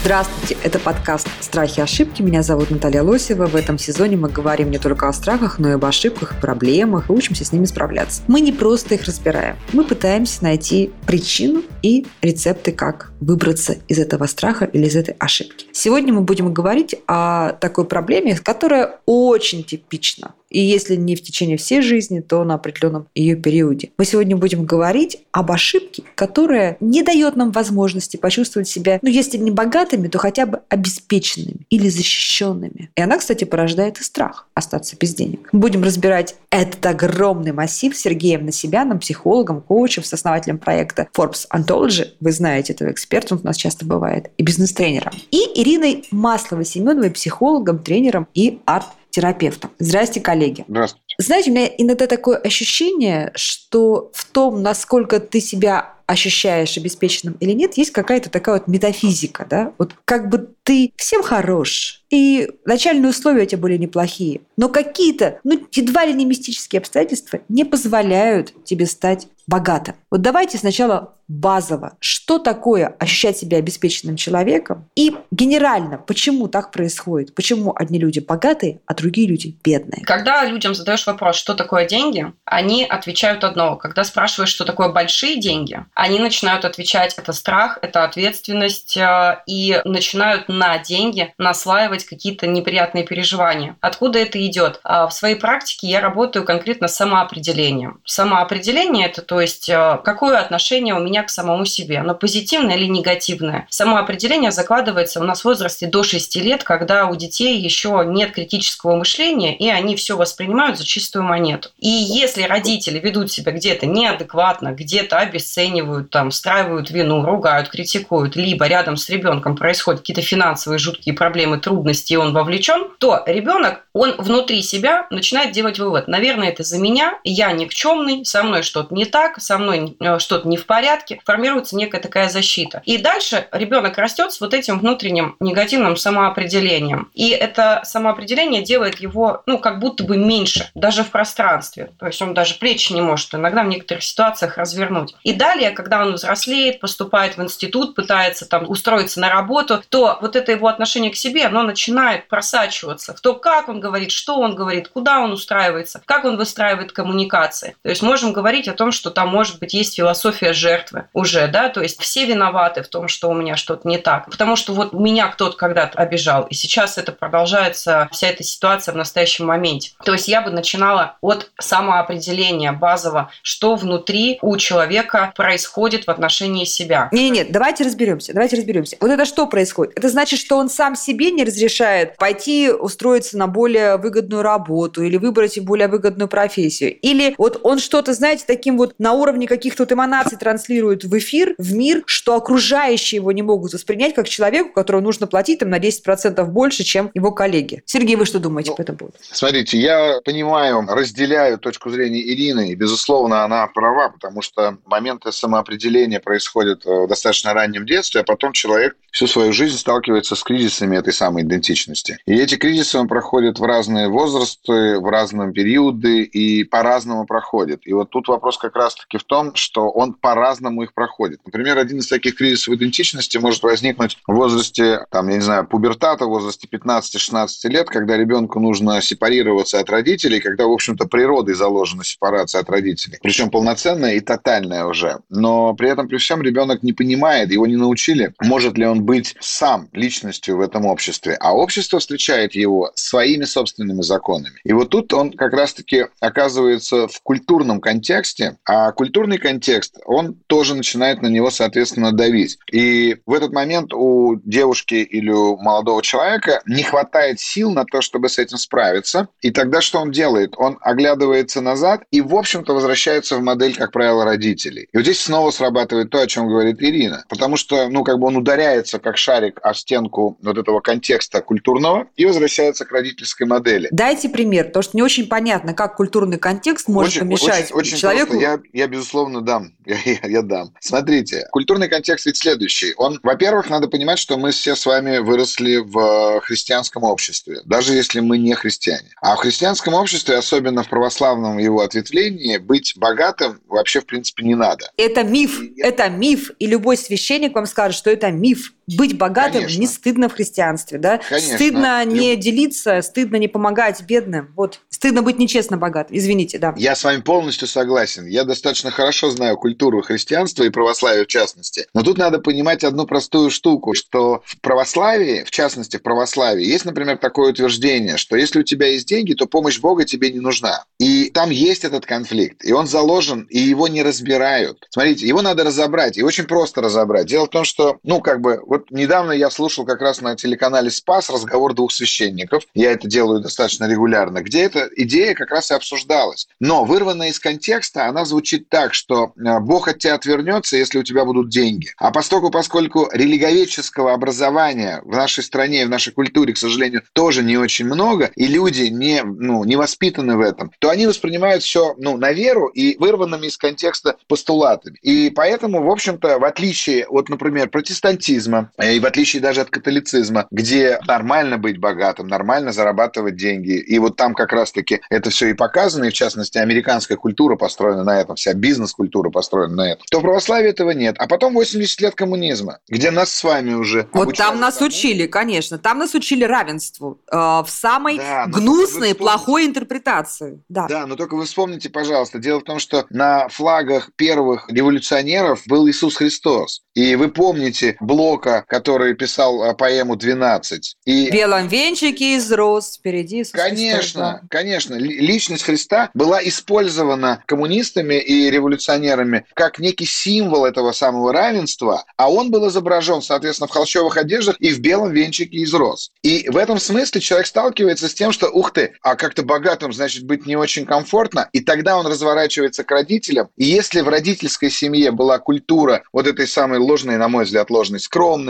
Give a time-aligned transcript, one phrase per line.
[0.00, 2.22] Здравствуйте, это подкаст «Страхи и ошибки».
[2.22, 3.46] Меня зовут Наталья Лосева.
[3.46, 7.12] В этом сезоне мы говорим не только о страхах, но и об ошибках, проблемах и
[7.12, 8.22] учимся с ними справляться.
[8.28, 9.56] Мы не просто их разбираем.
[9.72, 15.66] Мы пытаемся найти причину и рецепты, как выбраться из этого страха или из этой ошибки.
[15.72, 21.56] Сегодня мы будем говорить о такой проблеме, которая очень типична и если не в течение
[21.56, 23.90] всей жизни, то на определенном ее периоде.
[23.98, 29.38] Мы сегодня будем говорить об ошибке, которая не дает нам возможности почувствовать себя, ну, если
[29.38, 32.90] не богатыми, то хотя бы обеспеченными или защищенными.
[32.94, 35.48] И она, кстати, порождает и страх остаться без денег.
[35.52, 42.08] Будем разбирать этот огромный массив с Сергеем Насибяном, психологом, коучем, с основателем проекта Forbes Anthology.
[42.20, 45.12] Вы знаете этого эксперта, он у нас часто бывает, и бизнес-тренером.
[45.30, 48.86] И Ириной Масловой-Семеновой, психологом, тренером и арт
[49.18, 49.72] терапевтом.
[49.80, 50.64] Здрасте, коллеги.
[50.68, 51.16] Здравствуйте.
[51.18, 57.52] Знаете, у меня иногда такое ощущение, что в том, насколько ты себя ощущаешь обеспеченным или
[57.52, 59.74] нет, есть какая-то такая вот метафизика, да?
[59.76, 65.38] Вот как бы ты всем хорош, и начальные условия у тебя были неплохие, но какие-то,
[65.44, 69.96] ну, едва ли не мистические обстоятельства не позволяют тебе стать богатым.
[70.10, 77.34] Вот давайте сначала базово, что такое ощущать себя обеспеченным человеком и генерально, почему так происходит,
[77.34, 80.04] почему одни люди богатые, а другие люди бедные.
[80.04, 83.76] Когда людям задаешь вопрос, что такое деньги, они отвечают одно.
[83.76, 89.80] Когда спрашиваешь, что такое большие деньги, они начинают отвечать, это страх, это ответственность, э, и
[89.84, 93.76] начинают на деньги наслаивать какие-то неприятные переживания.
[93.80, 94.78] Откуда это идет?
[94.84, 98.00] А в своей практике я работаю конкретно с самоопределением.
[98.04, 101.98] Самоопределение– это то есть э, какое отношение у меня к самому себе.
[101.98, 103.66] Оно позитивное или негативное.
[103.68, 108.30] Само определение закладывается у нас в возрасте до 6 лет, когда у детей еще нет
[108.30, 111.70] критического мышления, и они все воспринимают за чистую монету.
[111.80, 118.66] И если родители ведут себя где-то неадекватно, где-то обесценивают, там, встраивают вину, ругают, критикуют, либо
[118.66, 124.14] рядом с ребенком происходят какие-то финансовые жуткие проблемы, трудности, и он вовлечен, то ребенок, он
[124.18, 126.08] внутри себя начинает делать вывод.
[126.08, 130.48] Наверное, это за меня, я никчемный, со мной что-то не так, со мной э, что-то
[130.48, 132.82] не в порядке, формируется некая такая защита.
[132.84, 137.10] И дальше ребенок растет с вот этим внутренним негативным самоопределением.
[137.14, 141.90] И это самоопределение делает его, ну, как будто бы меньше, даже в пространстве.
[141.98, 145.14] То есть он даже плечи не может иногда в некоторых ситуациях развернуть.
[145.24, 150.34] И далее, когда он взрослеет, поступает в институт, пытается там устроиться на работу, то вот
[150.34, 154.56] это его отношение к себе, оно начинает просачиваться в то, как он говорит, что он
[154.56, 157.76] говорит, куда он устраивается, как он выстраивает коммуникации.
[157.82, 161.68] То есть можем говорить о том, что там, может быть, есть философия жертвы, уже, да,
[161.68, 164.92] то есть все виноваты в том, что у меня что-то не так, потому что вот
[164.92, 169.92] меня кто-то когда-то обижал, и сейчас это продолжается, вся эта ситуация в настоящем моменте.
[170.04, 175.67] То есть я бы начинала от самоопределения базового, что внутри у человека происходит
[176.06, 177.08] в отношении себя.
[177.12, 178.96] Не, нет, давайте разберемся, давайте разберемся.
[179.00, 179.96] Вот это что происходит?
[179.96, 185.16] Это значит, что он сам себе не разрешает пойти устроиться на более выгодную работу или
[185.16, 186.98] выбрать более выгодную профессию.
[187.00, 191.54] Или вот он что-то, знаете, таким вот на уровне каких-то вот эманаций транслирует в эфир,
[191.58, 195.78] в мир, что окружающие его не могут воспринять как человеку, которому нужно платить там, на
[195.78, 197.82] 10% больше, чем его коллеги.
[197.86, 199.16] Сергей, вы что думаете ну, по этому поводу?
[199.20, 206.20] Смотрите, я понимаю, разделяю точку зрения Ирины, и, безусловно, она права, потому что моменты самоопределения
[206.20, 211.12] происходят в достаточно раннем детстве, а потом человек всю свою жизнь сталкивается с кризисами этой
[211.12, 212.18] самой идентичности.
[212.26, 217.80] И эти кризисы он проходит в разные возрасты, в разные периоды и по-разному проходит.
[217.84, 221.40] И вот тут вопрос как раз-таки в том, что он по-разному их проходит.
[221.44, 226.26] Например, один из таких кризисов идентичности может возникнуть в возрасте, там, я не знаю, пубертата,
[226.26, 232.04] в возрасте 15-16 лет, когда ребенку нужно сепарироваться от родителей, когда, в общем-то, природой заложена
[232.04, 233.18] сепарация от родителей.
[233.22, 235.18] Причем полноценная и тотальная уже.
[235.38, 239.36] Но при этом, при всем, ребенок не понимает, его не научили, может ли он быть
[239.40, 241.36] сам личностью в этом обществе.
[241.40, 244.56] А общество встречает его своими собственными законами.
[244.64, 250.74] И вот тут он как раз-таки оказывается в культурном контексте, а культурный контекст, он тоже
[250.74, 252.58] начинает на него, соответственно, давить.
[252.72, 258.00] И в этот момент у девушки или у молодого человека не хватает сил на то,
[258.00, 259.28] чтобы с этим справиться.
[259.40, 260.54] И тогда что он делает?
[260.56, 264.88] Он оглядывается назад и, в общем-то, возвращается в модель, как правило, родителей.
[264.92, 267.22] И вот здесь снова срабатывает то, о чем говорит Ирина.
[267.28, 272.06] Потому что, ну, как бы он ударяется, как шарик, о стенку вот этого контекста культурного
[272.16, 273.88] и возвращается к родительской модели.
[273.90, 277.96] Дайте пример, потому что не очень понятно, как культурный контекст может очень, помешать очень, очень
[277.98, 278.30] человеку.
[278.30, 278.42] Просто.
[278.42, 279.72] Я, я, безусловно, дам.
[279.88, 280.74] Я, я, я дам.
[280.80, 282.92] Смотрите, культурный контекст ведь следующий.
[282.98, 288.20] Он, во-первых, надо понимать, что мы все с вами выросли в христианском обществе, даже если
[288.20, 289.08] мы не христиане.
[289.22, 294.54] А в христианском обществе, особенно в православном его ответвлении, быть богатым вообще, в принципе, не
[294.54, 294.90] надо.
[294.98, 298.72] Это миф, И- это миф, и любой священник вам скажет, что это миф.
[298.96, 299.80] Быть богатым Конечно.
[299.80, 301.20] не стыдно в христианстве, да?
[301.28, 301.56] Конечно.
[301.56, 304.52] Стыдно не делиться, стыдно не помогать бедным.
[304.56, 306.16] Вот, стыдно быть нечестно богатым.
[306.16, 306.74] Извините, да.
[306.76, 308.26] Я с вами полностью согласен.
[308.26, 311.86] Я достаточно хорошо знаю культуру христианства и православия в частности.
[311.94, 316.84] Но тут надо понимать одну простую штуку, что в православии, в частности в православии, есть,
[316.84, 320.84] например, такое утверждение, что если у тебя есть деньги, то помощь Бога тебе не нужна.
[320.98, 324.86] И там есть этот конфликт, и он заложен, и его не разбирают.
[324.90, 327.26] Смотрите, его надо разобрать, и очень просто разобрать.
[327.26, 330.90] Дело в том, что, ну, как бы, вот недавно я слушал как раз на телеканале
[330.90, 335.74] «Спас» разговор двух священников, я это делаю достаточно регулярно, где эта идея как раз и
[335.74, 336.48] обсуждалась.
[336.60, 341.02] Но вырванная из контекста, она звучит так, что э, Бог от тебя отвернется, если у
[341.02, 341.90] тебя будут деньги.
[341.98, 347.42] А поскольку, поскольку религоведческого образования в нашей стране и в нашей культуре, к сожалению, тоже
[347.42, 351.94] не очень много, и люди не, ну, не воспитаны в этом, то они воспринимают все
[351.98, 354.98] ну, на веру и вырванными из контекста постулатами.
[355.02, 359.70] И поэтому, в общем-то, в отличие от, например, протестантизма, э, и в отличие даже от
[359.70, 365.48] католицизма, где нормально быть богатым, нормально зарабатывать деньги, и вот там как раз-таки это все
[365.48, 370.04] и показано, и в частности американская культура построена на этом, вся бизнес-культура построена на этом,
[370.10, 371.16] то в православии этого нет.
[371.18, 375.26] А потом 80 лет коммунизма, где нас с вами уже Вот там нас тому, учили,
[375.26, 375.78] конечно.
[375.78, 380.62] Там нас учили равенству э, в самой Да, но гнусной, плохой интерпретации.
[380.68, 380.86] Да.
[380.88, 385.88] Да, но только вы вспомните, пожалуйста, дело в том, что на флагах первых революционеров был
[385.88, 386.82] Иисус Христос.
[386.94, 390.80] И вы помните Блока, который писал а, поэму «12».
[391.04, 394.40] И В белом венчике из роз впереди Иисус Христос, Конечно, да.
[394.50, 394.94] конечно.
[394.94, 402.30] Ли- Личность Христа была использована коммунистами и революционерами как некий символ этого самого равенства, а
[402.30, 406.10] он был изображен, соответственно, в холщовых одеждах и в белом венчике из роз.
[406.22, 410.24] И в этом смысле человек сталкивается с тем, что, ух ты, а как-то богатым, значит,
[410.24, 413.48] быть не очень комфортно, и тогда он разворачивается к родителям.
[413.56, 418.00] И если в родительской семье была культура вот этой самой ложной, на мой взгляд, ложной
[418.00, 418.47] скромности,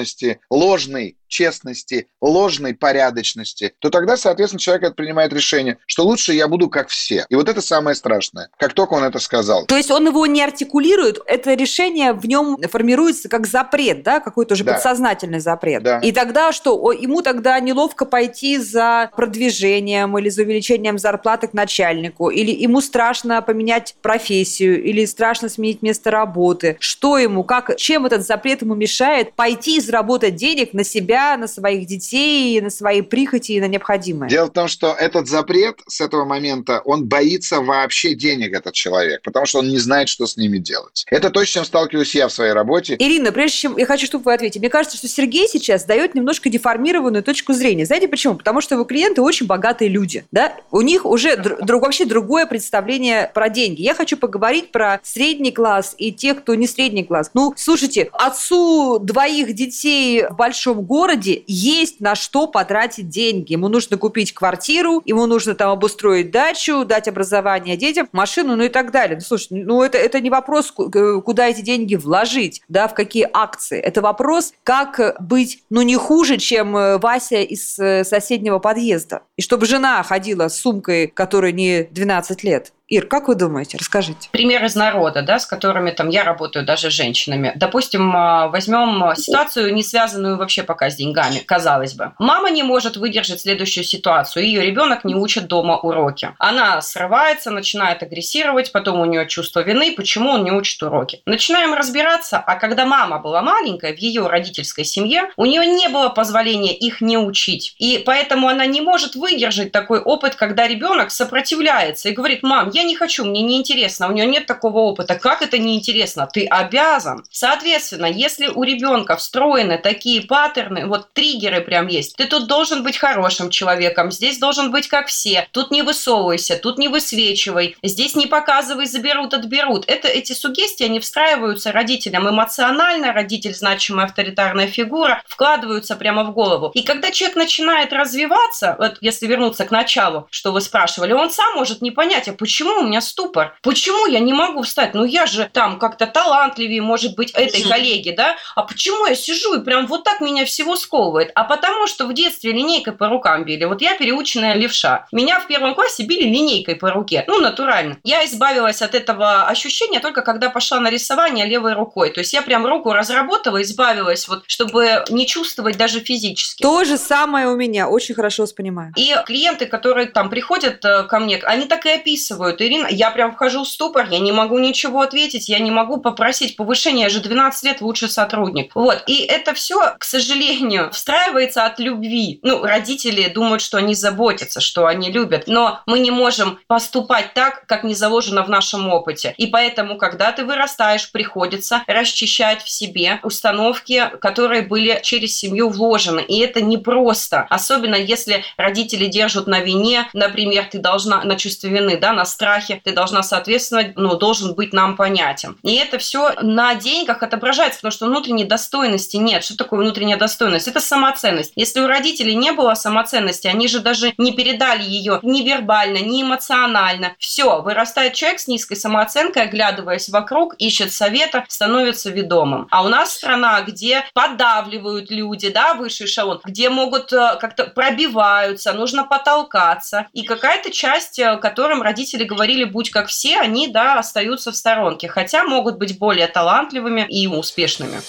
[0.51, 6.89] ложной честности, ложной порядочности, то тогда, соответственно, человек принимает решение, что лучше я буду как
[6.89, 7.27] все.
[7.29, 8.49] И вот это самое страшное.
[8.59, 9.67] Как только он это сказал.
[9.67, 14.55] То есть он его не артикулирует, это решение в нем формируется как запрет, да, какой-то
[14.55, 14.75] уже Да.
[14.75, 15.83] подсознательный запрет.
[15.83, 15.99] Да.
[16.01, 16.93] И тогда что?
[16.93, 23.41] Ему тогда неловко пойти за продвижением или за увеличением зарплаты к начальнику, или ему страшно
[23.43, 26.77] поменять профессию, или страшно сменить место работы.
[26.81, 31.47] Что ему, как, чем этот запрет ему мешает пойти и заработать денег на себя, на
[31.49, 34.29] своих детей, на свои прихоти и на необходимое?
[34.29, 39.23] Дело в том, что этот запрет с этого момента, он боится вообще денег, этот человек,
[39.23, 41.05] потому что он не знает, что с ними делать.
[41.11, 42.97] Это то, с чем сталкиваюсь я в своей работе.
[42.99, 46.49] Ирина, прежде чем я хочу, чтобы вы ответили, мне кажется, что Сергей сейчас дает немножко
[46.49, 47.85] деформированную точку зрения.
[47.87, 48.37] Знаете почему?
[48.37, 50.55] Потому что его клиенты очень богатые люди, да?
[50.71, 53.83] У них уже др- друг- вообще другое представление про деньги.
[53.83, 57.31] Я хочу поговорить про средний класс и тех, кто не средний класс.
[57.35, 61.08] Ну, слушайте, отцу двоих детей в большом городе
[61.47, 63.53] есть на что потратить деньги.
[63.53, 68.69] Ему нужно купить квартиру, ему нужно там обустроить дачу, дать образование детям, машину, ну и
[68.69, 69.17] так далее.
[69.17, 73.29] Ну, слушай, ну это, это не вопрос, э, куда эти деньги вложить, да, в какие
[73.33, 73.79] акции.
[73.79, 79.23] Это вопрос, как быть, ну, не хуже, чем э, Вася из э, соседнего подъезда.
[79.39, 82.73] И чтобы жена ходила с сумкой, которой не 12 лет.
[82.89, 83.77] Ир, как вы думаете?
[83.79, 84.31] Расскажите.
[84.33, 87.53] пример из народа, да, с которыми там я работаю даже с женщинами.
[87.55, 92.13] Допустим, а, возьмем ситуацию, не связанную вообще пока с деньгами, казалось бы.
[92.19, 94.47] Мама не может выдержать следующую ситуацию.
[94.47, 96.31] Ее ребенок не учит дома уроки.
[96.39, 101.21] Она срывается, начинает агрессировать, потом у нее чувство вины, почему он не учит уроки.
[101.27, 106.09] Начинаем разбираться, а когда мама была маленькая, в ее родительской семье, у нее не было
[106.09, 107.75] позволения их не учить.
[107.77, 112.83] И поэтому она не может выдержать такой опыт, когда ребенок сопротивляется и говорит, мам, я
[112.83, 115.17] не хочу, мне неинтересно, у нее нет такого опыта.
[115.17, 116.29] Как это неинтересно?
[116.33, 117.25] Ты обязан.
[117.31, 122.97] Соответственно, если у ребенка встроены такие паттерны, вот триггеры прям есть, ты тут должен быть
[122.97, 128.27] хорошим человеком, здесь должен быть как все, тут не высовывайся, тут не высвечивай, здесь не
[128.27, 129.85] показывай, заберут, отберут.
[129.89, 136.71] Это, эти сугестии, они встраиваются родителям эмоционально, родитель значимая авторитарная фигура, вкладываются прямо в голову.
[136.75, 141.31] И когда человек начинает развиваться, вот я если вернуться к началу, что вы спрашивали, он
[141.31, 143.57] сам может не понять, а почему у меня ступор?
[143.63, 144.95] Почему я не могу встать?
[144.95, 148.37] Ну, я же там как-то талантливее, может быть, этой коллеги, да?
[148.55, 151.33] А почему я сижу и прям вот так меня всего сковывает?
[151.35, 153.65] А потому что в детстве линейкой по рукам били.
[153.65, 155.07] Вот я переученная левша.
[155.11, 157.25] Меня в первом классе били линейкой по руке.
[157.27, 157.99] Ну, натурально.
[158.05, 162.11] Я избавилась от этого ощущения только когда пошла на рисование левой рукой.
[162.11, 166.63] То есть я прям руку разработала, избавилась, вот, чтобы не чувствовать даже физически.
[166.63, 167.89] То же самое у меня.
[167.89, 168.93] Очень хорошо вас понимаю.
[168.97, 172.61] И клиенты, которые там приходят э, ко мне, они так и описывают.
[172.61, 176.57] Ирина, я прям вхожу в ступор, я не могу ничего ответить, я не могу попросить
[176.57, 178.73] повышения, я же 12 лет лучший сотрудник.
[178.75, 179.03] Вот.
[179.07, 182.41] И это все, к сожалению, встраивается от любви.
[182.43, 187.67] Ну, родители думают, что они заботятся, что они любят, но мы не можем поступать так,
[187.67, 189.35] как не заложено в нашем опыте.
[189.37, 196.21] И поэтому, когда ты вырастаешь, приходится расчищать в себе установки, которые были через семью вложены.
[196.21, 197.47] И это непросто.
[197.51, 202.81] Особенно если родители держат на вине, например, ты должна на чувстве вины, да, на страхе,
[202.83, 205.57] ты должна соответствовать, ну, должен быть нам понятен.
[205.63, 209.45] И это все на деньгах отображается, потому что внутренней достойности нет.
[209.45, 210.69] Что такое внутренняя достойность?
[210.69, 211.53] Это самоценность.
[211.57, 216.23] Если у родителей не было самоценности, они же даже не передали ее ни вербально, ни
[216.23, 217.15] эмоционально.
[217.19, 222.67] Все, вырастает человек с низкой самооценкой, оглядываясь вокруг, ищет совета, становится ведомым.
[222.71, 228.73] А у нас страна, где подавливают люди, да, высший эшелон, где могут э, как-то пробиваются,
[228.89, 230.07] нужно потолкаться.
[230.15, 235.09] И какая-то часть, э, которым родители говорили, будь как все, они, да, остаются в сторонке.
[235.09, 238.01] Хотя могут быть более талантливыми и успешными.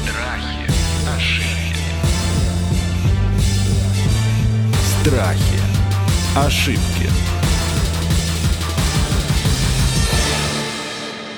[0.00, 0.70] Страхи,
[1.14, 1.84] ошибки.
[5.02, 5.60] Страхи.
[6.36, 7.27] Ошибки.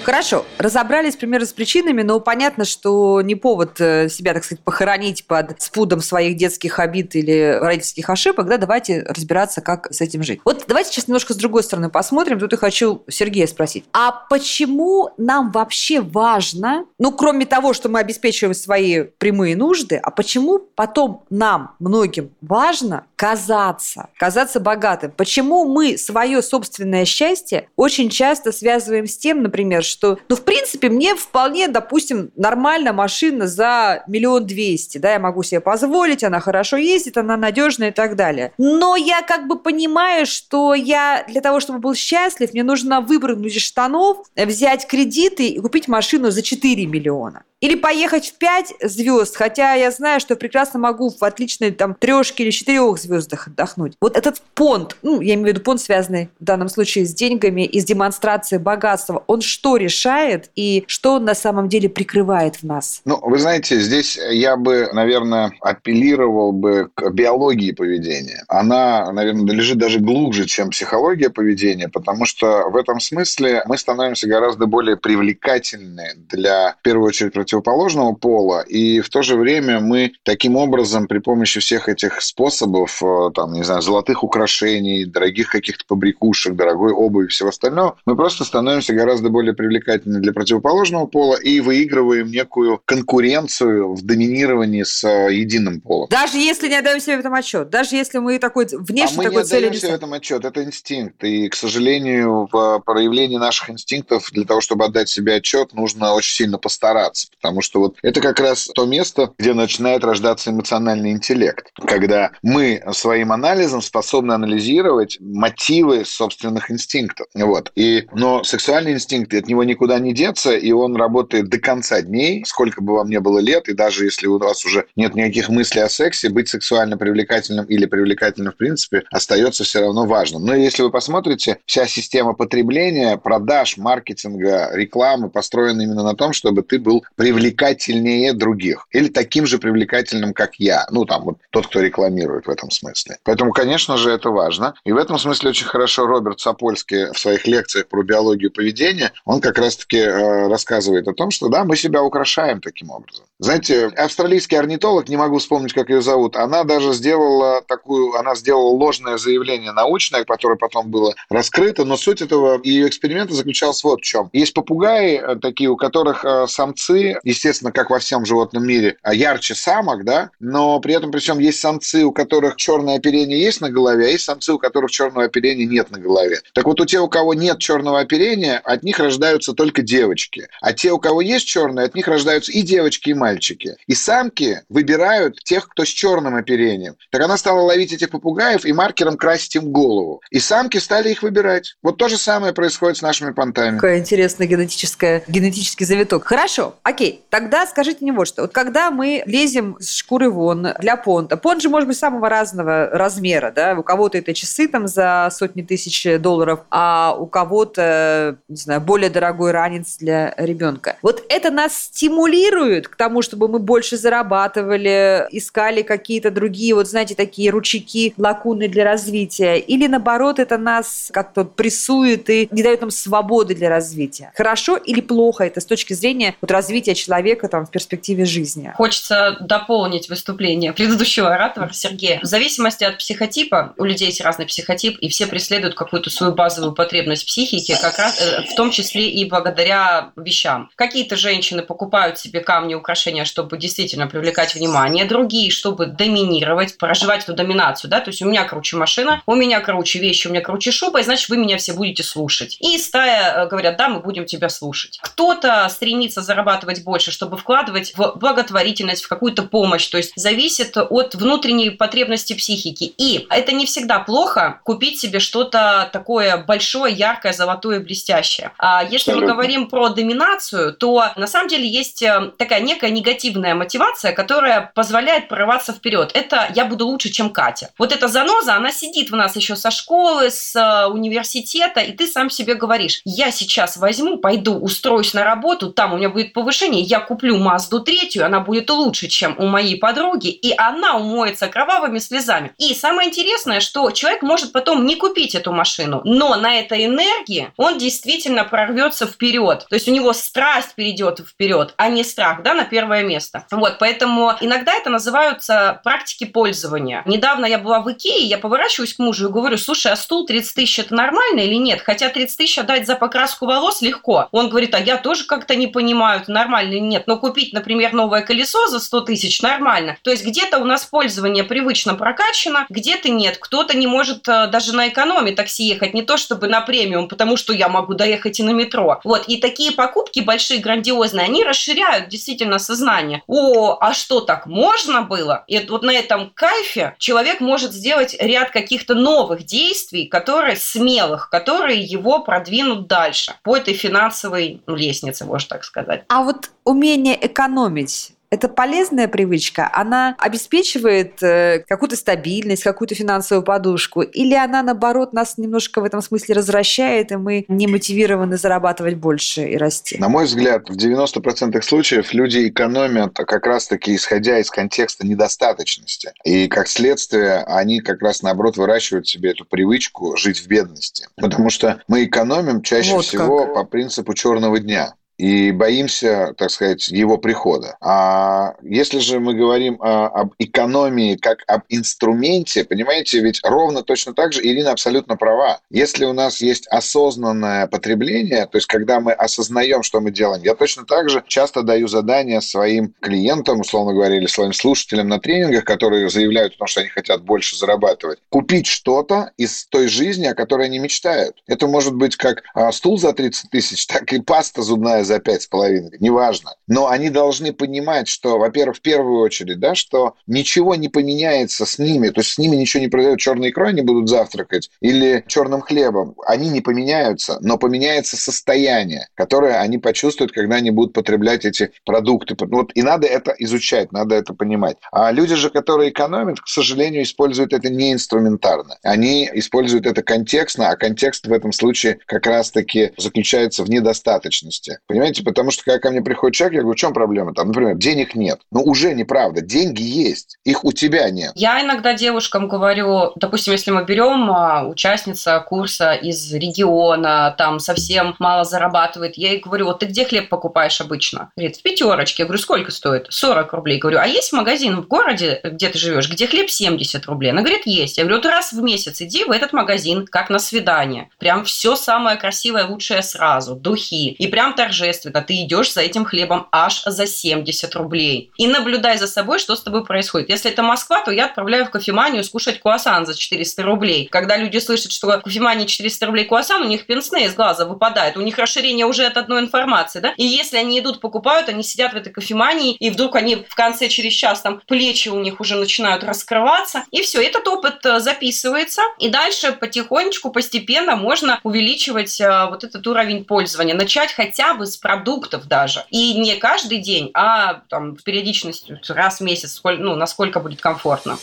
[0.02, 5.26] Хорошо, разобрались примерно с причинами, но понятно, что не повод э, себя, так сказать, похоронить
[5.26, 10.40] под спудом своих детских обид или родительских ошибок, да, давайте разбираться, как с этим жить.
[10.46, 13.84] Вот давайте сейчас немножко с другой стороны посмотрим, тут я хочу Сергея спросить.
[13.92, 20.10] А почему нам вообще важно, ну, кроме того, что мы обеспечиваем свои прямые нужды, а
[20.10, 25.12] почему потом нам, многим, важно казаться, казаться богатым?
[25.14, 30.88] Почему мы свое собственное счастье очень часто связываем с тем, например, что, ну, в принципе,
[30.88, 36.76] мне вполне, допустим, нормально машина за миллион двести, да, я могу себе позволить, она хорошо
[36.76, 38.52] ездит, она надежная и так далее.
[38.58, 43.56] Но я как бы понимаю, что я для того, чтобы был счастлив, мне нужно выпрыгнуть
[43.56, 47.44] из штанов, взять кредиты и купить машину за 4 миллиона.
[47.60, 52.44] Или поехать в 5 звезд, хотя я знаю, что прекрасно могу в отличной там трешке
[52.44, 53.92] или четырех звездах отдохнуть.
[54.00, 57.66] Вот этот понт, ну, я имею в виду понт, связанный в данном случае с деньгами
[57.66, 62.62] и с демонстрацией богатства, он что решает и что он на самом деле прикрывает в
[62.62, 63.02] нас?
[63.04, 68.42] Ну, вы знаете, здесь я бы, наверное, апеллировал бы к биологии поведения.
[68.48, 74.26] Она, наверное, лежит даже глубже, чем психология поведения, потому что в этом смысле мы становимся
[74.28, 80.12] гораздо более привлекательны для, в первую очередь, противоположного пола, и в то же время мы
[80.22, 85.84] таким образом при помощи всех этих способов, э, там, не знаю, золотых украшений, дорогих каких-то
[85.86, 91.36] побрякушек, дорогой обуви и всего остального, мы просто становимся гораздо более привлекательны для противоположного пола
[91.36, 96.08] и выигрываем некую конкуренцию в доминировании с э, единым полом.
[96.10, 99.24] Даже если не отдаем себе в этом отчет, даже если мы такой внешне а мы
[99.24, 101.24] такой не цели себе в этом отчет, это инстинкт.
[101.24, 106.34] И, к сожалению, в проявлении наших инстинктов для того, чтобы отдать себе отчет, нужно очень
[106.34, 107.28] сильно постараться.
[107.40, 111.70] Потому что вот это как раз то место, где начинает рождаться эмоциональный интеллект.
[111.86, 117.26] Когда мы своим анализом способны анализировать мотивы собственных инстинктов.
[117.34, 117.72] Вот.
[117.74, 122.44] И, но сексуальный инстинкт, от него никуда не деться, и он работает до конца дней,
[122.46, 125.82] сколько бы вам не было лет, и даже если у вас уже нет никаких мыслей
[125.82, 130.44] о сексе, быть сексуально привлекательным или привлекательным в принципе остается все равно важным.
[130.44, 136.62] Но если вы посмотрите, вся система потребления, продаж, маркетинга, рекламы построена именно на том, чтобы
[136.62, 140.86] ты был привлекательнее других или таким же привлекательным, как я.
[140.90, 143.18] Ну, там вот тот, кто рекламирует в этом смысле.
[143.22, 144.74] Поэтому, конечно же, это важно.
[144.84, 149.40] И в этом смысле очень хорошо Роберт Сапольский в своих лекциях про биологию поведения, он
[149.40, 153.26] как раз-таки э, рассказывает о том, что да, мы себя украшаем таким образом.
[153.40, 158.68] Знаете, австралийский орнитолог, не могу вспомнить, как ее зовут, она даже сделала такую, она сделала
[158.68, 164.04] ложное заявление научное, которое потом было раскрыто, но суть этого ее эксперимента заключалась вот в
[164.04, 164.28] чем.
[164.34, 169.14] Есть попугаи э, такие, у которых э, самцы, естественно, как во всем животном мире, а
[169.14, 173.62] ярче самок, да, но при этом, при всем, есть самцы, у которых черное оперение есть
[173.62, 176.40] на голове, а есть самцы, у которых черного оперения нет на голове.
[176.52, 180.48] Так вот, у тех, у кого нет черного оперения, от них рождаются только девочки.
[180.60, 183.76] А те, у кого есть черное, от них рождаются и девочки, и мальчики мальчики.
[183.86, 186.96] И самки выбирают тех, кто с черным оперением.
[187.10, 190.20] Так она стала ловить этих попугаев и маркером красить им голову.
[190.30, 191.76] И самки стали их выбирать.
[191.82, 193.76] Вот то же самое происходит с нашими понтами.
[193.76, 196.24] Какая интересная генетическая, генетический завиток.
[196.24, 197.22] Хорошо, окей.
[197.30, 198.42] Тогда скажите мне вот что.
[198.42, 202.86] Вот когда мы лезем с шкуры вон для понта, понт же может быть самого разного
[202.90, 203.74] размера, да?
[203.78, 209.10] У кого-то это часы там за сотни тысяч долларов, а у кого-то, не знаю, более
[209.10, 210.96] дорогой ранец для ребенка.
[211.02, 217.14] Вот это нас стимулирует к тому, чтобы мы больше зарабатывали, искали какие-то другие, вот знаете,
[217.14, 222.90] такие ручейки, лакуны для развития, или наоборот, это нас как-то прессует и не дает нам
[222.90, 224.32] свободы для развития.
[224.34, 228.72] Хорошо или плохо это с точки зрения вот, развития человека там, в перспективе жизни?
[228.76, 232.20] Хочется дополнить выступление предыдущего оратора Сергея.
[232.22, 236.72] В зависимости от психотипа, у людей есть разный психотип, и все преследуют какую-то свою базовую
[236.72, 240.70] потребность психики, как раз э, в том числе и благодаря вещам.
[240.76, 247.34] Какие-то женщины покупают себе камни, украшения, чтобы действительно привлекать внимание, другие, чтобы доминировать, проживать эту
[247.34, 250.72] доминацию, да, то есть у меня круче машина, у меня круче вещи, у меня круче
[250.72, 252.56] шуба, и значит вы меня все будете слушать.
[252.60, 254.98] И стая э, говорят, да, мы будем тебя слушать.
[255.02, 261.14] Кто-то стремится зарабатывать больше, чтобы вкладывать в благотворительность, в какую-то помощь, то есть зависит от
[261.14, 262.84] внутренней потребности психики.
[262.96, 268.52] И это не всегда плохо купить себе что-то такое большое, яркое, золотое, блестящее.
[268.58, 273.54] А если мы говорим про доминацию, то на самом деле есть э, такая некая негативная
[273.54, 276.10] мотивация, которая позволяет прорываться вперед.
[276.14, 277.70] Это я буду лучше, чем Катя.
[277.78, 282.06] Вот эта заноза, она сидит в нас еще со школы, с э, университета, и ты
[282.06, 286.82] сам себе говоришь, я сейчас возьму, пойду, устроюсь на работу, там у меня будет повышение,
[286.82, 291.98] я куплю Мазду третью, она будет лучше, чем у моей подруги, и она умоется кровавыми
[291.98, 292.52] слезами.
[292.58, 297.52] И самое интересное, что человек может потом не купить эту машину, но на этой энергии
[297.56, 299.66] он действительно прорвется вперед.
[299.68, 303.44] То есть у него страсть перейдет вперед, а не страх, да, на первое место.
[303.50, 307.02] Вот, поэтому иногда это называются практики пользования.
[307.04, 310.54] Недавно я была в Икее, я поворачиваюсь к мужу и говорю, слушай, а стул 30
[310.54, 311.82] тысяч это нормально или нет?
[311.82, 314.28] Хотя 30 тысяч отдать за покраску волос легко.
[314.32, 317.04] Он говорит, а я тоже как-то не понимаю, это нормально или нет.
[317.06, 319.98] Но купить, например, новое колесо за 100 тысяч нормально.
[320.02, 323.36] То есть где-то у нас пользование привычно прокачано, где-то нет.
[323.38, 327.36] Кто-то не может э, даже на экономе такси ехать, не то чтобы на премиум, потому
[327.36, 329.00] что я могу доехать и на метро.
[329.04, 333.22] Вот, и такие покупки большие, грандиозные, они расширяют действительно сознание.
[333.26, 335.44] О, а что так можно было?
[335.48, 341.80] И вот на этом кайфе человек может сделать ряд каких-то новых действий, которые смелых, которые
[341.80, 346.04] его продвинут дальше по этой финансовой лестнице, можно так сказать.
[346.08, 354.02] А вот умение экономить это полезная привычка, она обеспечивает э, какую-то стабильность, какую-то финансовую подушку,
[354.02, 359.48] или она, наоборот, нас немножко в этом смысле развращает, и мы не мотивированы зарабатывать больше
[359.48, 359.98] и расти?
[359.98, 366.12] На мой взгляд, в 90% случаев люди экономят как раз-таки исходя из контекста недостаточности.
[366.24, 371.08] И как следствие, они как раз наоборот выращивают себе эту привычку жить в бедности.
[371.16, 373.54] Потому что мы экономим чаще вот всего как.
[373.54, 377.76] по принципу черного дня и боимся, так сказать, его прихода.
[377.82, 384.14] А если же мы говорим о, об экономии как об инструменте, понимаете, ведь ровно точно
[384.14, 385.60] так же Ирина абсолютно права.
[385.68, 390.54] Если у нас есть осознанное потребление, то есть когда мы осознаем, что мы делаем, я
[390.54, 395.64] точно так же часто даю задания своим клиентам, условно говоря, или своим слушателям на тренингах,
[395.64, 400.34] которые заявляют о том, что они хотят больше зарабатывать, купить что-то из той жизни, о
[400.34, 401.36] которой они мечтают.
[401.46, 405.42] Это может быть как а, стул за 30 тысяч, так и паста зубная за пять
[405.42, 406.54] с половиной, неважно.
[406.68, 411.80] Но они должны понимать, что, во-первых, в первую очередь, да, что ничего не поменяется с
[411.80, 415.62] ними, то есть с ними ничего не произойдет, черной икрой они будут завтракать или черным
[415.62, 416.14] хлебом.
[416.26, 422.36] Они не поменяются, но поменяется состояние, которое они почувствуют, когда они будут потреблять эти продукты.
[422.38, 424.76] Вот, и надо это изучать, надо это понимать.
[424.92, 428.78] А люди же, которые экономят, к сожалению, используют это не инструментарно.
[428.84, 434.78] Они используют это контекстно, а контекст в этом случае как раз-таки заключается в недостаточности.
[434.86, 434.99] Понимаете?
[435.00, 437.32] Понимаете, потому что когда ко мне приходит человек, я говорю, в чем проблема?
[437.32, 438.40] Там, например, денег нет.
[438.52, 439.40] Ну, уже неправда.
[439.40, 440.36] Деньги есть.
[440.44, 441.32] Их у тебя нет.
[441.36, 448.14] Я иногда девушкам говорю, допустим, если мы берем а, участница курса из региона, там совсем
[448.18, 451.32] мало зарабатывает, я ей говорю, вот ты где хлеб покупаешь обычно?
[451.34, 452.24] Говорит, в пятерочке.
[452.24, 453.06] Я говорю, сколько стоит?
[453.08, 453.78] 40 рублей.
[453.78, 457.30] Говорю, а есть магазин в городе, где ты живешь, где хлеб 70 рублей?
[457.30, 457.96] Она говорит, есть.
[457.96, 461.08] Я говорю, вот раз в месяц иди в этот магазин, как на свидание.
[461.18, 463.54] Прям все самое красивое, лучшее сразу.
[463.54, 464.10] Духи.
[464.10, 468.30] И прям торжественно торжественно, ты идешь за этим хлебом аж за 70 рублей.
[468.36, 470.28] И наблюдай за собой, что с тобой происходит.
[470.28, 474.08] Если это Москва, то я отправляю в кофеманию скушать круассан за 400 рублей.
[474.10, 478.16] Когда люди слышат, что в кофемании 400 рублей круассан, у них пенсне из глаза выпадает,
[478.16, 480.14] у них расширение уже от одной информации, да?
[480.16, 483.88] И если они идут, покупают, они сидят в этой кофемании, и вдруг они в конце
[483.88, 488.82] через час там плечи у них уже начинают раскрываться, и все, этот опыт э, записывается,
[488.98, 495.46] и дальше потихонечку, постепенно можно увеличивать э, вот этот уровень пользования, начать хотя бы продуктов
[495.46, 495.84] даже.
[495.90, 501.16] И не каждый день, а там с периодичностью раз в месяц, ну, насколько будет комфортно.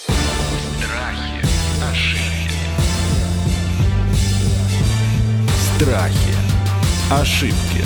[0.55, 1.45] Страхи,
[1.91, 2.51] ошибки.
[5.75, 6.37] Страхи.
[7.09, 7.85] Ошибки.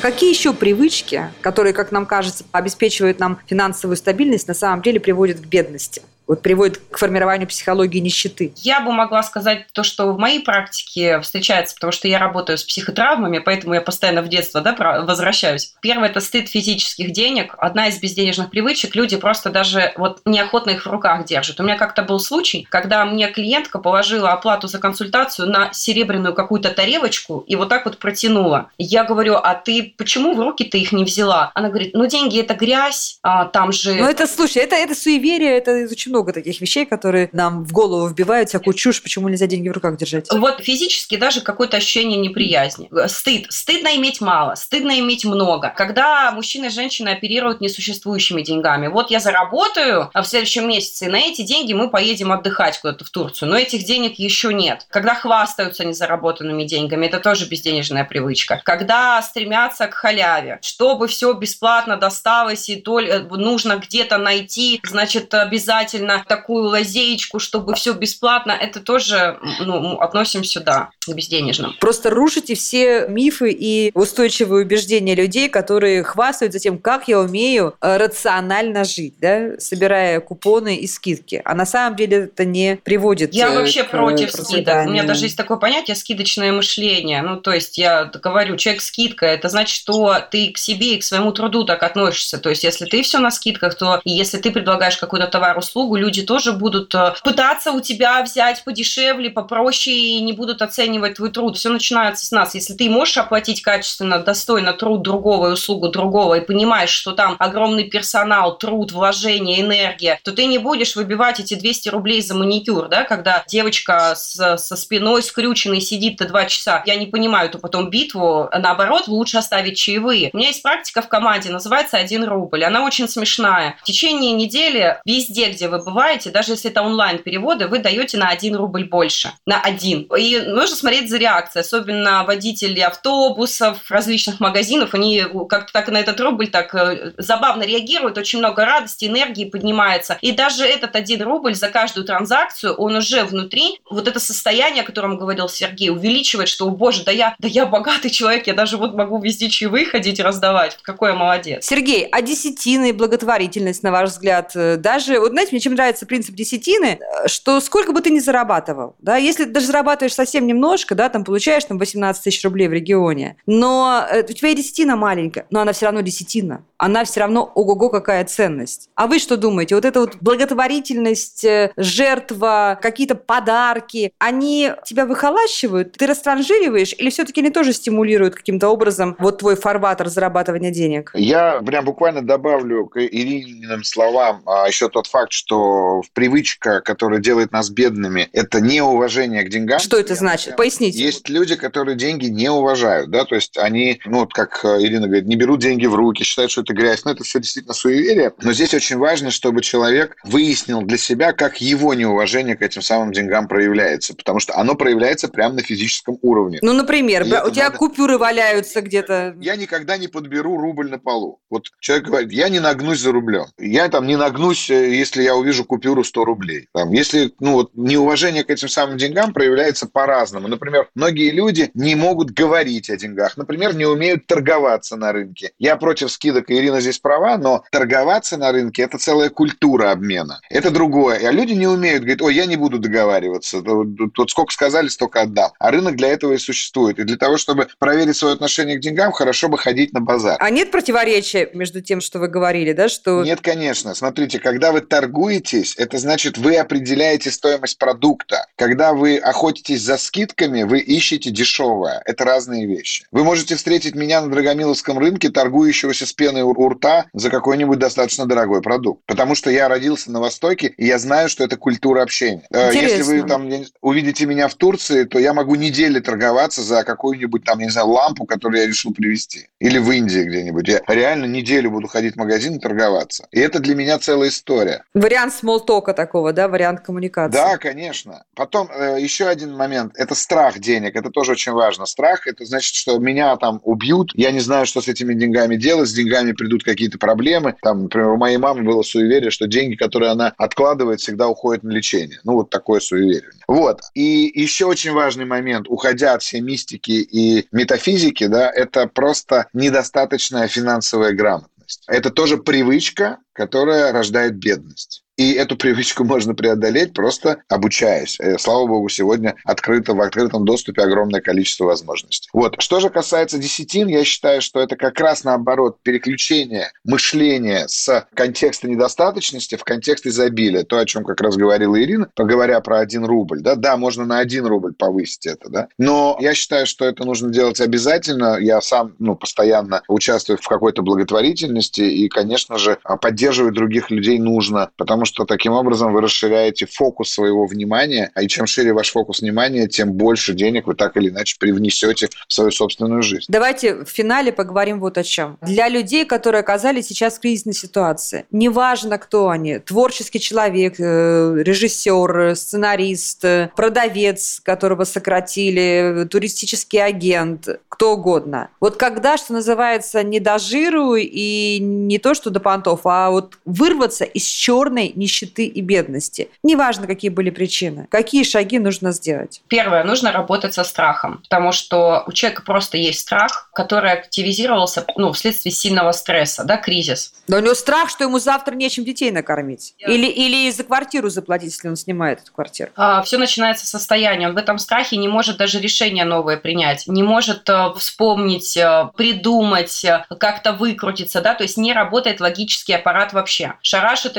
[0.00, 5.38] Какие еще привычки, которые, как нам кажется, обеспечивают нам финансовую стабильность, на самом деле приводят
[5.38, 6.02] к бедности?
[6.26, 8.52] Вот приводит к формированию психологии нищеты?
[8.56, 12.64] Я бы могла сказать то, что в моей практике встречается, потому что я работаю с
[12.64, 15.74] психотравмами, поэтому я постоянно в детство да, возвращаюсь.
[15.80, 17.54] Первое– это стыд физических денег.
[17.58, 18.94] Одна из безденежных привычек.
[18.94, 21.60] Люди просто даже вот неохотно их в руках держат.
[21.60, 26.70] У меня как-то был случай, когда мне клиентка положила оплату за консультацию на серебряную какую-то
[26.70, 28.70] тарелочку и вот так вот протянула.
[28.78, 31.50] Я говорю, а ты почему в руки ты их не взяла?
[31.54, 33.94] Она говорит, ну деньги– это грязь, а там же…
[33.94, 38.06] Ну это, слушай, это, это суеверие, это очень много таких вещей, которые нам в голову
[38.06, 40.28] вбивают всякую чушь, почему нельзя деньги в руках держать.
[40.30, 42.88] Вот физически даже какое-то ощущение неприязни.
[43.08, 43.46] Стыд.
[43.48, 45.72] Стыдно иметь мало, стыдно иметь много.
[45.76, 48.86] Когда мужчина и женщина оперируют несуществующими деньгами.
[48.86, 53.04] Вот я заработаю а в следующем месяце, и на эти деньги мы поедем отдыхать куда-то
[53.04, 53.48] в Турцию.
[53.48, 54.86] Но этих денег еще нет.
[54.88, 58.60] Когда хвастаются незаработанными деньгами, это тоже безденежная привычка.
[58.64, 66.01] Когда стремятся к халяве, чтобы все бесплатно досталось, и то нужно где-то найти, значит, обязательно
[66.02, 71.74] обязательно такую лазеечку, чтобы все бесплатно, это тоже ну, относим сюда, к безденежным.
[71.80, 77.96] Просто рушите все мифы и устойчивые убеждения людей, которые хвастаются тем, как я умею э,
[77.96, 81.40] рационально жить, да, собирая купоны и скидки.
[81.44, 84.86] А на самом деле это не приводит Я э, вообще против скидок.
[84.86, 87.22] У меня даже есть такое понятие скидочное мышление.
[87.22, 91.04] Ну, то есть я говорю, человек скидка, это значит, что ты к себе и к
[91.04, 92.38] своему труду так относишься.
[92.38, 95.96] То есть если ты все на скидках, то если ты предлагаешь какой-то товар, услугу, услугу,
[95.96, 101.30] люди тоже будут э, пытаться у тебя взять подешевле, попроще и не будут оценивать твой
[101.30, 101.56] труд.
[101.56, 102.54] Все начинается с нас.
[102.54, 107.36] Если ты можешь оплатить качественно, достойно труд другого и услугу другого, и понимаешь, что там
[107.38, 112.88] огромный персонал, труд, вложение, энергия, то ты не будешь выбивать эти 200 рублей за маникюр,
[112.88, 116.82] да, когда девочка с, со спиной скрюченной сидит до два часа.
[116.86, 118.48] Я не понимаю эту потом битву.
[118.52, 120.30] Наоборот, лучше оставить чаевые.
[120.32, 122.64] У меня есть практика в команде, называется «Один рубль».
[122.64, 123.76] Она очень смешная.
[123.82, 128.56] В течение недели везде, где вы бываете, даже если это онлайн-переводы, вы даете на 1
[128.56, 129.32] рубль больше.
[129.46, 130.08] На один.
[130.16, 131.62] И нужно смотреть за реакцией.
[131.62, 138.18] Особенно водители автобусов, различных магазинов, они как-то так на этот рубль так э, забавно реагируют,
[138.18, 140.18] очень много радости, энергии поднимается.
[140.20, 144.86] И даже этот 1 рубль за каждую транзакцию, он уже внутри, вот это состояние, о
[144.86, 148.76] котором говорил Сергей, увеличивает, что, о боже, да я, да я богатый человек, я даже
[148.76, 150.78] вот могу везде чаевые ходить раздавать.
[150.82, 151.66] Какой я молодец.
[151.66, 156.34] Сергей, а десятины благотворительность, на ваш взгляд, э, даже, вот знаете, мне чем нравится принцип
[156.34, 161.24] десятины, что сколько бы ты ни зарабатывал, да, если даже зарабатываешь совсем немножко, да, там
[161.24, 165.60] получаешь там 18 тысяч рублей в регионе, но э, у тебя и десятина маленькая, но
[165.60, 166.64] она все равно десятина.
[166.78, 168.90] Она все равно ого-го какая ценность.
[168.96, 169.74] А вы что думаете?
[169.74, 177.40] Вот эта вот благотворительность, э, жертва, какие-то подарки, они тебя выхолащивают, ты растранжириваешь или все-таки
[177.40, 181.12] они тоже стимулируют каким-то образом вот твой фарватер зарабатывания денег?
[181.14, 187.20] Я прям буквально добавлю к Ирининым словам а, еще тот факт, что что привычка, которая
[187.20, 189.78] делает нас бедными, это неуважение к деньгам.
[189.78, 190.56] Что это значит?
[190.56, 190.98] Поясните.
[190.98, 195.06] Есть люди, которые деньги не уважают, да, то есть они, ну, вот как э, Ирина
[195.06, 197.04] говорит, не берут деньги в руки, считают, что это грязь.
[197.04, 198.32] Ну, это все действительно суеверие.
[198.42, 203.12] Но здесь очень важно, чтобы человек выяснил для себя, как его неуважение к этим самым
[203.12, 206.58] деньгам проявляется, потому что оно проявляется прямо на физическом уровне.
[206.62, 207.78] Ну, например, у тебя надо...
[207.78, 209.36] купюры валяются где-то.
[209.40, 211.40] Я никогда не подберу рубль на полу.
[211.50, 213.46] Вот человек говорит, я не нагнусь за рублем.
[213.58, 216.68] Я там не нагнусь, э, если я увижу увижу купюру 100 рублей.
[216.72, 220.48] Там, если ну, вот, неуважение к этим самым деньгам проявляется по-разному.
[220.48, 223.36] Например, многие люди не могут говорить о деньгах.
[223.36, 225.52] Например, не умеют торговаться на рынке.
[225.58, 230.40] Я против скидок, и Ирина здесь права, но торговаться на рынке– это целая культура обмена.
[230.48, 231.28] Это другое.
[231.28, 233.60] А люди не умеют говорить, ой, я не буду договариваться.
[233.60, 235.50] Вот сколько сказали, столько отдам.
[235.58, 236.98] А рынок для этого и существует.
[236.98, 240.36] И для того, чтобы проверить свое отношение к деньгам, хорошо бы ходить на базар.
[240.40, 242.88] А нет противоречия между тем, что вы говорили, да?
[242.88, 243.22] Что...
[243.22, 243.94] Нет, конечно.
[243.94, 248.46] Смотрите, когда вы торгуете, делитесь, это значит, вы определяете стоимость продукта.
[248.56, 252.02] Когда вы охотитесь за скидками, вы ищете дешевое.
[252.04, 253.04] Это разные вещи.
[253.10, 258.26] Вы можете встретить меня на Драгомиловском рынке, торгующегося с пеной у рта за какой-нибудь достаточно
[258.26, 259.02] дорогой продукт.
[259.06, 262.42] Потому что я родился на Востоке, и я знаю, что это культура общения.
[262.50, 262.96] Э, Интересно.
[262.96, 263.50] Если вы там
[263.80, 267.88] увидите меня в Турции, то я могу недели торговаться за какую-нибудь там, я не знаю,
[267.88, 269.48] лампу, которую я решил привезти.
[269.60, 270.68] Или в Индии где-нибудь.
[270.68, 273.26] Я реально неделю буду ходить в магазин и торговаться.
[273.32, 274.84] И это для меня целая история.
[274.94, 277.32] Вариант смолтока такого, да, вариант коммуникации.
[277.32, 278.24] Да, конечно.
[278.34, 279.92] Потом э, еще один момент.
[279.96, 280.96] Это страх денег.
[280.96, 281.86] Это тоже очень важно.
[281.86, 284.12] Страх– это значит, что меня там убьют.
[284.14, 285.88] Я не знаю, что с этими деньгами делать.
[285.88, 287.56] С деньгами придут какие-то проблемы.
[287.62, 291.70] Там, например, у моей мамы было суеверие, что деньги, которые она откладывает, всегда уходят на
[291.70, 292.20] лечение.
[292.24, 293.30] Ну, вот такое суеверие.
[293.48, 293.80] Вот.
[293.94, 295.66] И еще очень важный момент.
[295.68, 301.82] Уходя от всей мистики и метафизики, да, это просто недостаточная финансовая грамотность.
[301.86, 305.04] Это тоже привычка, которая рождает бедность.
[305.22, 308.18] И эту привычку можно преодолеть, просто обучаясь.
[308.18, 312.28] Э, слава богу, сегодня открыто, в открытом доступе огромное количество возможностей.
[312.32, 312.60] Вот.
[312.60, 318.68] Что же касается десятин, я считаю, что это как раз наоборот переключение мышления с контекста
[318.68, 320.64] недостаточности в контекст изобилия.
[320.64, 323.42] То, о чем как раз говорила Ирина, поговоря про один рубль.
[323.42, 325.68] Да, да, можно на один рубль повысить это, да.
[325.78, 328.38] Но я считаю, что это нужно делать обязательно.
[328.40, 334.70] Я сам ну, постоянно участвую в какой-то благотворительности и, конечно же, поддерживать других людей нужно,
[334.76, 339.66] потому что таким образом вы расширяете фокус своего внимания, и чем шире ваш фокус внимания,
[339.68, 343.24] тем больше денег вы так или иначе привнесете в свою собственную жизнь.
[343.28, 345.38] Давайте в финале поговорим вот о чем.
[345.42, 352.34] Для людей, которые оказались сейчас в кризисной ситуации, неважно, кто они, творческий человек, э, режиссер,
[352.36, 353.24] сценарист,
[353.56, 358.50] продавец, которого сократили, туристический агент, кто угодно.
[358.60, 363.38] Вот когда, что называется, не до жиру и не то, что до понтов, а вот
[363.44, 366.30] вырваться из черной нищеты и бедности.
[366.42, 367.86] Неважно, какие были причины.
[367.90, 369.42] Какие шаги нужно сделать?
[369.48, 375.12] Первое, нужно работать со страхом, потому что у человека просто есть страх, который активизировался ну,
[375.12, 377.14] вследствие сильного стресса, да, кризис.
[377.28, 379.74] Да у него страх, что ему завтра нечем детей накормить.
[379.78, 382.70] Или, или за квартиру заплатить, если он снимает эту квартиру.
[382.76, 384.28] А, все начинается с состояния.
[384.28, 388.90] Он в этом страхе не может даже решения новое принять, не может э, вспомнить, э,
[388.96, 393.54] придумать, э, как-то выкрутиться, да, то есть не работает логический аппарат вообще.
[393.62, 394.16] Шарашит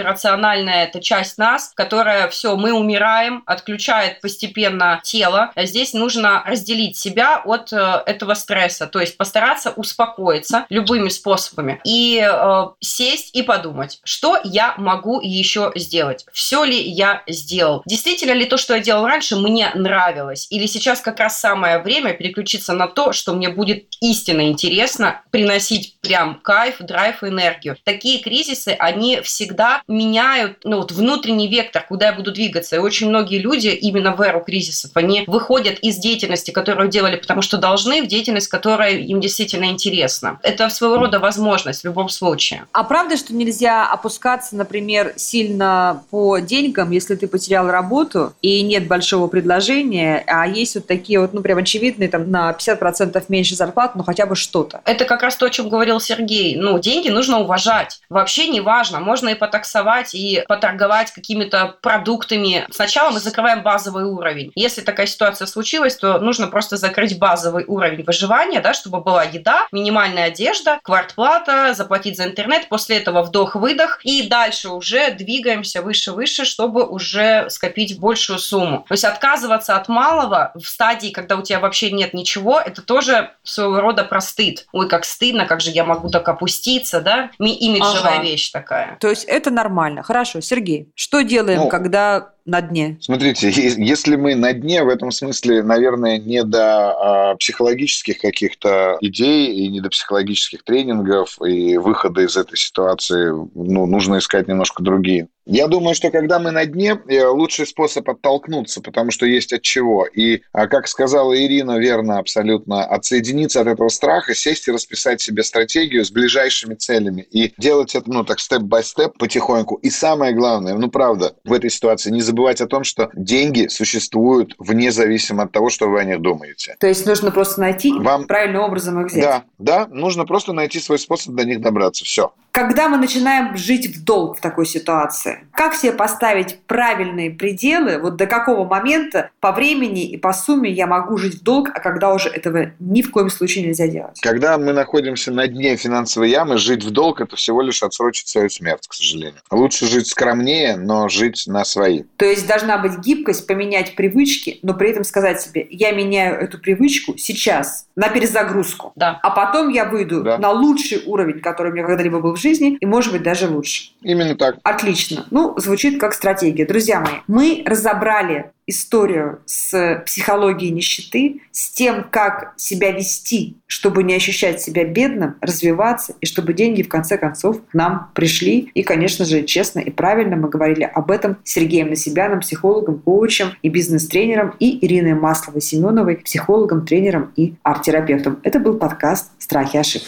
[0.63, 5.51] иррациональная эта часть нас, которая все, мы умираем, отключает постепенно тело.
[5.55, 11.79] А Здесь нужно разделить себя от э, этого стресса, то есть постараться успокоиться любыми способами
[11.83, 18.33] и э, сесть и подумать, что я могу еще сделать, все ли я сделал, действительно
[18.33, 22.73] ли то, что я делал раньше, мне нравилось, или сейчас как раз самое время переключиться
[22.73, 27.77] на то, что мне будет истинно интересно, приносить прям кайф, драйв энергию.
[27.83, 32.75] Такие кризисы, они всегда меняют ну, вот внутренний вектор, куда я буду двигаться.
[32.75, 37.41] И очень многие люди именно в эру кризисов, они выходят из деятельности, которую делали, потому
[37.41, 40.39] что должны, в деятельность, которая им действительно интересна.
[40.43, 42.65] Это своего рода возможность в любом случае.
[42.71, 48.87] А правда, что нельзя опускаться, например, сильно по деньгам, если ты потерял работу и нет
[48.87, 53.95] большого предложения, а есть вот такие вот, ну, прям очевидные, там, на 50% меньше зарплат,
[53.95, 54.81] но хотя бы что-то.
[54.85, 56.55] Это как раз то, о чем говорил Сергей.
[56.55, 58.01] Ну, деньги нужно уважать.
[58.09, 58.99] Вообще не важно.
[58.99, 62.65] Можно и потаксовать, и поторговать какими-то продуктами.
[62.71, 64.51] Сначала мы закрываем базовый уровень.
[64.55, 69.67] Если такая ситуация случилась, то нужно просто закрыть базовый уровень выживания, да, чтобы была еда,
[69.71, 72.67] минимальная одежда, квартплата, заплатить за интернет.
[72.69, 73.99] После этого вдох-выдох.
[74.03, 78.85] И дальше уже двигаемся выше-выше, чтобы уже скопить большую сумму.
[78.87, 83.31] То есть отказываться от малого в стадии, когда у тебя вообще нет ничего, это тоже
[83.43, 84.65] своего рода простыд.
[84.71, 87.29] Ой, как стыдно, как же я могу так опуститься, да?
[87.39, 88.23] Ми- Имиджевая Ага.
[88.23, 88.97] вещь такая.
[88.99, 90.03] То есть это нормально.
[90.03, 92.97] Хорошо, Сергей, что делаем, Ну, когда на дне?
[92.99, 99.53] Смотрите, если мы на дне, в этом смысле, наверное, не до а, психологических каких-то идей
[99.53, 105.29] и не до психологических тренингов и выхода из этой ситуации, ну, нужно искать немножко другие.
[105.45, 109.61] Я думаю, что когда мы на дне, э, лучший способ оттолкнуться, потому что есть от
[109.61, 110.05] чего.
[110.05, 115.43] И, а, как сказала Ирина, верно абсолютно, отсоединиться от этого страха, сесть и расписать себе
[115.43, 119.75] стратегию с ближайшими целями и делать это, ну, так, степ-бай-степ, потихоньку.
[119.75, 124.55] И самое главное, ну, правда, в этой ситуации не забывать о том, что деньги существуют
[124.57, 126.75] вне зависимости от того, что вы о них думаете.
[126.79, 129.23] То есть нужно просто найти Вам- правильным образом их взять.
[129.23, 132.05] Да, да, нужно просто найти свой способ до них добраться.
[132.05, 132.33] Все.
[132.51, 138.15] Когда мы начинаем жить в долг в такой ситуации, как себе поставить правильные пределы, вот
[138.15, 142.13] до какого момента по времени и по сумме я могу жить в долг, а когда
[142.13, 144.19] уже этого ни в коем случае нельзя делать?
[144.21, 148.49] Когда мы находимся на дне финансовой ямы, жить в долг– это всего лишь отсрочить свою
[148.49, 149.39] смерть, к сожалению.
[149.51, 152.03] Лучше жить скромнее, но жить на свои.
[152.17, 156.59] То есть должна быть гибкость, поменять привычки, но при этом сказать себе, я меняю эту
[156.59, 159.19] привычку сейчас на перезагрузку, Да.
[159.21, 160.37] а потом я выйду Да.
[160.37, 163.91] на лучший уровень, который у меня когда-либо был в жизни, и, может быть, даже лучше.
[164.01, 164.55] Именно так.
[164.63, 165.22] Отлично.
[165.31, 166.65] Ну, звучит как стратегия.
[166.65, 174.15] Друзья мои, мы разобрали историю с психологией нищеты, с тем, как себя вести, чтобы не
[174.15, 178.71] ощущать себя бедным, развиваться, и чтобы деньги в конце концов к нам пришли.
[178.73, 183.51] И, конечно же, честно и правильно мы говорили об этом с Сергеем Насибяном, психологом, коучем
[183.61, 188.39] и бизнес-тренером, и Ириной Масловой-Семеновой, психологом, тренером и арт-терапевтом.
[188.43, 190.07] Это был подкаст «Страхи и ошибки».